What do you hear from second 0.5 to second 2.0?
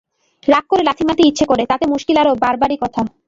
রাগ করে লাথি মারতে ইচ্ছে করে, তাতে